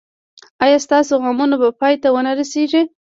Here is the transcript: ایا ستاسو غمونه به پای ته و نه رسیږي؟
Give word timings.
ایا 0.63 0.77
ستاسو 0.85 1.13
غمونه 1.23 1.55
به 1.61 1.69
پای 1.79 1.95
ته 2.01 2.07
و 2.13 2.17
نه 2.25 2.31
رسیږي؟ 2.39 2.81